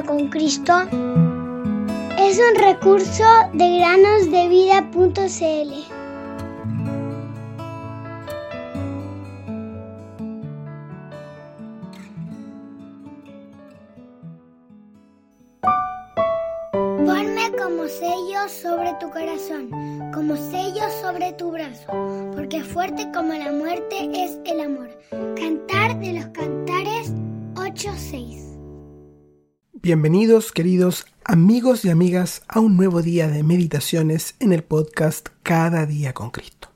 con 0.00 0.28
Cristo 0.28 0.72
es 2.18 2.38
un 2.38 2.54
recurso 2.58 3.24
de 3.52 3.78
granosdevida.cl. 3.78 5.72
Ponme 17.04 17.52
como 17.62 17.86
sello 17.86 18.48
sobre 18.48 18.94
tu 18.98 19.10
corazón, 19.10 19.68
como 20.14 20.36
sello 20.36 20.88
sobre 21.02 21.34
tu 21.34 21.50
brazo, 21.50 21.92
porque 22.34 22.64
fuerte 22.64 23.06
como 23.12 23.34
la 23.34 23.52
muerte 23.52 24.08
es 24.14 24.38
el 24.46 24.60
amor. 24.60 24.88
Cantar 25.36 26.00
de 26.00 26.14
los 26.14 26.26
cantares 26.28 27.12
8.6 27.54 28.51
Bienvenidos 29.82 30.52
queridos 30.52 31.06
amigos 31.24 31.84
y 31.84 31.90
amigas 31.90 32.42
a 32.46 32.60
un 32.60 32.76
nuevo 32.76 33.02
día 33.02 33.26
de 33.26 33.42
meditaciones 33.42 34.36
en 34.38 34.52
el 34.52 34.62
podcast 34.62 35.30
Cada 35.42 35.86
día 35.86 36.14
con 36.14 36.30
Cristo. 36.30 36.68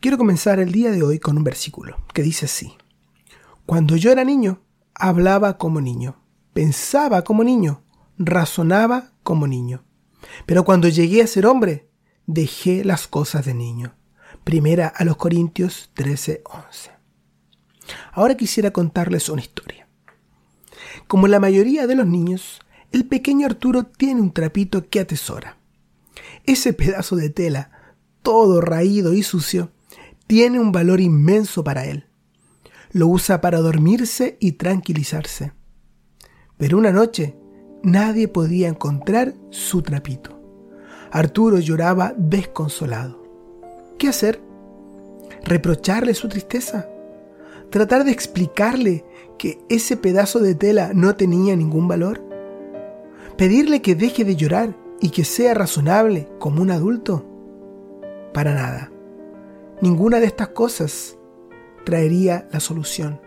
Quiero 0.00 0.16
comenzar 0.16 0.58
el 0.58 0.72
día 0.72 0.92
de 0.92 1.02
hoy 1.02 1.18
con 1.18 1.36
un 1.36 1.44
versículo 1.44 1.98
que 2.14 2.22
dice 2.22 2.46
así. 2.46 2.72
Cuando 3.66 3.96
yo 3.96 4.10
era 4.10 4.24
niño, 4.24 4.62
hablaba 4.94 5.58
como 5.58 5.82
niño, 5.82 6.24
pensaba 6.54 7.22
como 7.22 7.44
niño, 7.44 7.84
razonaba 8.16 9.12
como 9.22 9.46
niño. 9.46 9.84
Pero 10.46 10.64
cuando 10.64 10.88
llegué 10.88 11.20
a 11.20 11.26
ser 11.26 11.44
hombre, 11.44 11.90
dejé 12.24 12.82
las 12.82 13.06
cosas 13.06 13.44
de 13.44 13.52
niño. 13.52 13.94
Primera 14.44 14.88
a 14.88 15.04
los 15.04 15.18
Corintios 15.18 15.90
13:11. 15.94 16.92
Ahora 18.14 18.38
quisiera 18.38 18.70
contarles 18.70 19.28
una 19.28 19.42
historia. 19.42 19.89
Como 21.06 21.28
la 21.28 21.40
mayoría 21.40 21.86
de 21.86 21.94
los 21.94 22.06
niños, 22.06 22.60
el 22.92 23.06
pequeño 23.06 23.46
Arturo 23.46 23.84
tiene 23.84 24.20
un 24.20 24.32
trapito 24.32 24.88
que 24.88 25.00
atesora. 25.00 25.58
Ese 26.44 26.72
pedazo 26.72 27.16
de 27.16 27.30
tela, 27.30 27.70
todo 28.22 28.60
raído 28.60 29.14
y 29.14 29.22
sucio, 29.22 29.70
tiene 30.26 30.60
un 30.60 30.72
valor 30.72 31.00
inmenso 31.00 31.64
para 31.64 31.84
él. 31.86 32.06
Lo 32.92 33.06
usa 33.06 33.40
para 33.40 33.60
dormirse 33.60 34.36
y 34.40 34.52
tranquilizarse. 34.52 35.52
Pero 36.56 36.78
una 36.78 36.90
noche 36.90 37.36
nadie 37.82 38.28
podía 38.28 38.68
encontrar 38.68 39.34
su 39.50 39.82
trapito. 39.82 40.38
Arturo 41.10 41.58
lloraba 41.58 42.14
desconsolado. 42.16 43.22
¿Qué 43.98 44.08
hacer? 44.08 44.40
¿Reprocharle 45.44 46.14
su 46.14 46.28
tristeza? 46.28 46.88
¿Tratar 47.70 48.02
de 48.02 48.10
explicarle 48.10 49.04
que 49.38 49.58
ese 49.68 49.96
pedazo 49.96 50.40
de 50.40 50.56
tela 50.56 50.90
no 50.92 51.14
tenía 51.14 51.54
ningún 51.54 51.86
valor? 51.86 52.20
¿Pedirle 53.36 53.80
que 53.80 53.94
deje 53.94 54.24
de 54.24 54.34
llorar 54.34 54.76
y 55.00 55.10
que 55.10 55.24
sea 55.24 55.54
razonable 55.54 56.28
como 56.40 56.62
un 56.62 56.72
adulto? 56.72 57.24
Para 58.34 58.54
nada. 58.54 58.90
Ninguna 59.80 60.18
de 60.18 60.26
estas 60.26 60.48
cosas 60.48 61.16
traería 61.84 62.48
la 62.52 62.58
solución. 62.58 63.20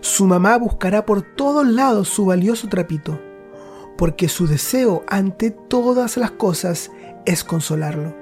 Su 0.00 0.26
mamá 0.26 0.58
buscará 0.58 1.06
por 1.06 1.22
todos 1.22 1.64
lados 1.64 2.08
su 2.08 2.26
valioso 2.26 2.68
trapito, 2.68 3.20
porque 3.96 4.28
su 4.28 4.48
deseo 4.48 5.04
ante 5.06 5.52
todas 5.52 6.16
las 6.16 6.32
cosas 6.32 6.90
es 7.26 7.44
consolarlo. 7.44 8.12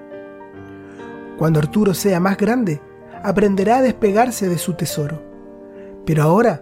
Cuando 1.38 1.60
Arturo 1.60 1.94
sea 1.94 2.20
más 2.20 2.36
grande, 2.36 2.82
aprenderá 3.22 3.78
a 3.78 3.82
despegarse 3.82 4.50
de 4.50 4.58
su 4.58 4.75
tesoro. 4.75 5.29
Pero 6.11 6.25
ahora 6.25 6.61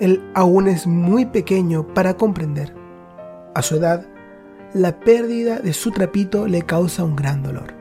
él 0.00 0.20
aún 0.34 0.66
es 0.66 0.88
muy 0.88 1.26
pequeño 1.26 1.86
para 1.94 2.16
comprender. 2.16 2.74
A 3.54 3.62
su 3.62 3.76
edad, 3.76 4.04
la 4.72 4.98
pérdida 4.98 5.60
de 5.60 5.72
su 5.72 5.92
trapito 5.92 6.48
le 6.48 6.62
causa 6.62 7.04
un 7.04 7.14
gran 7.14 7.44
dolor. 7.44 7.72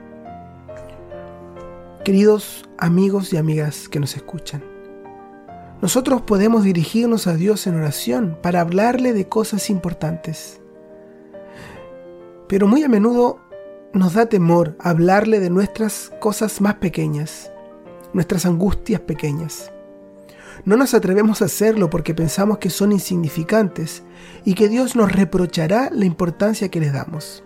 Queridos 2.05 2.69
amigos 2.77 3.33
y 3.33 3.37
amigas 3.37 3.89
que 3.89 3.99
nos 3.99 4.15
escuchan, 4.15 4.63
nosotros 5.81 6.21
podemos 6.21 6.63
dirigirnos 6.63 7.25
a 7.25 7.33
Dios 7.33 7.65
en 7.65 7.73
oración 7.73 8.37
para 8.43 8.61
hablarle 8.61 9.13
de 9.13 9.27
cosas 9.27 9.71
importantes. 9.71 10.61
Pero 12.47 12.67
muy 12.67 12.83
a 12.83 12.87
menudo 12.87 13.39
nos 13.93 14.13
da 14.13 14.27
temor 14.27 14.75
hablarle 14.77 15.39
de 15.39 15.49
nuestras 15.49 16.11
cosas 16.19 16.61
más 16.61 16.75
pequeñas, 16.75 17.51
nuestras 18.13 18.45
angustias 18.45 19.01
pequeñas. 19.01 19.72
No 20.65 20.77
nos 20.77 20.93
atrevemos 20.93 21.41
a 21.41 21.45
hacerlo 21.45 21.89
porque 21.89 22.13
pensamos 22.13 22.57
que 22.57 22.69
son 22.69 22.91
insignificantes 22.91 24.03
y 24.45 24.53
que 24.53 24.69
Dios 24.69 24.95
nos 24.95 25.11
reprochará 25.11 25.89
la 25.91 26.05
importancia 26.05 26.69
que 26.69 26.79
les 26.79 26.93
damos. 26.93 27.43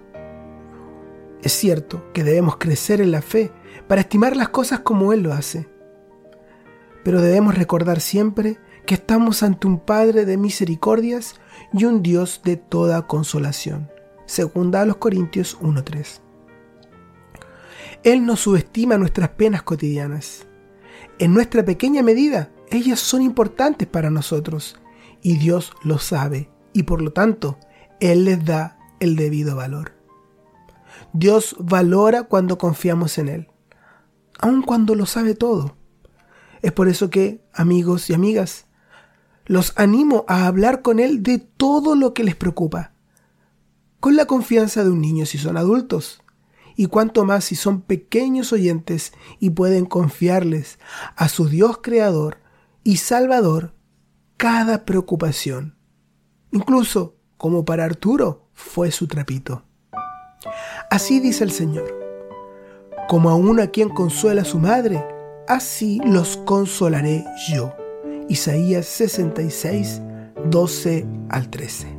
Es 1.42 1.54
cierto 1.54 2.12
que 2.14 2.24
debemos 2.24 2.58
crecer 2.58 3.02
en 3.02 3.12
la 3.12 3.22
fe 3.22 3.52
para 3.88 4.02
estimar 4.02 4.36
las 4.36 4.50
cosas 4.50 4.80
como 4.82 5.14
Él 5.14 5.22
lo 5.22 5.34
hace, 5.34 5.68
pero 7.04 7.22
debemos 7.22 7.56
recordar 7.56 8.02
siempre 8.02 8.58
que 8.86 8.96
estamos 8.96 9.44
ante 9.44 9.68
un 9.68 9.80
Padre 9.80 10.26
de 10.26 10.38
misericordias 10.38 11.36
y 11.74 11.86
un 11.86 12.02
Dios 12.02 12.42
de 12.44 12.58
toda 12.58 13.08
consolación. 13.08 13.90
Segunda 14.26 14.82
a 14.82 14.86
los 14.86 14.98
Corintios 14.98 15.60
1.3. 15.60 16.22
Él 18.04 18.26
no 18.26 18.36
subestima 18.36 18.98
nuestras 18.98 19.30
penas 19.30 19.64
cotidianas. 19.64 20.48
En 21.20 21.34
nuestra 21.34 21.64
pequeña 21.64 22.04
medida, 22.04 22.52
ellas 22.70 23.00
son 23.00 23.22
importantes 23.22 23.88
para 23.88 24.10
nosotros 24.10 24.80
y 25.22 25.38
Dios 25.38 25.74
lo 25.84 26.00
sabe 26.00 26.50
y 26.74 26.84
por 26.84 27.02
lo 27.02 27.12
tanto 27.12 27.58
Él 28.00 28.26
les 28.26 28.44
da 28.44 28.78
el 29.00 29.16
debido 29.16 29.56
valor. 29.56 29.94
Dios 31.14 31.56
valora 31.60 32.24
cuando 32.24 32.58
confiamos 32.58 33.18
en 33.18 33.30
Él, 33.30 33.48
aun 34.40 34.62
cuando 34.62 34.96
lo 34.96 35.06
sabe 35.06 35.36
todo. 35.36 35.78
Es 36.62 36.72
por 36.72 36.88
eso 36.88 37.10
que, 37.10 37.44
amigos 37.54 38.10
y 38.10 38.14
amigas, 38.14 38.66
los 39.46 39.74
animo 39.78 40.26
a 40.28 40.48
hablar 40.48 40.82
con 40.82 41.00
Él 41.00 41.24
de 41.24 41.40
todo 41.40 41.96
lo 41.96 42.14
que 42.14 42.24
les 42.24 42.36
preocupa, 42.36 42.94
con 44.00 44.16
la 44.16 44.26
confianza 44.26 44.84
de 44.84 44.90
un 44.90 45.02
niño 45.02 45.26
si 45.26 45.38
son 45.38 45.58
adultos, 45.58 46.24
y 46.76 46.88
cuanto 46.88 47.26
más 47.26 47.46
si 47.46 47.56
son 47.56 47.82
pequeños 47.82 48.54
oyentes 48.54 49.14
y 49.40 49.52
pueden 49.52 49.86
confiarles 49.86 50.78
a 51.16 51.28
su 51.28 51.48
Dios 51.48 51.80
Creador 51.82 52.38
y 52.88 52.96
Salvador 52.96 53.74
cada 54.38 54.86
preocupación, 54.86 55.76
incluso 56.54 57.18
como 57.36 57.66
para 57.66 57.84
Arturo 57.84 58.48
fue 58.54 58.92
su 58.92 59.08
trapito. 59.08 59.66
Así 60.90 61.20
dice 61.20 61.44
el 61.44 61.52
Señor, 61.52 61.94
como 63.10 63.30
a 63.30 63.36
uno 63.36 63.62
a 63.62 63.68
quien 63.68 63.90
consuela 63.90 64.46
su 64.46 64.58
madre, 64.58 65.06
así 65.50 66.00
los 66.06 66.38
consolaré 66.38 67.26
yo. 67.50 67.76
Isaías 68.30 68.86
66, 68.86 70.02
12 70.46 71.06
al 71.28 71.50
13. 71.50 71.97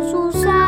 Con 0.00 0.32
sus 0.32 0.59